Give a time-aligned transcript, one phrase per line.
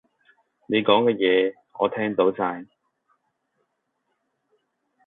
[0.65, 2.65] 你講啲嘢我聽到晒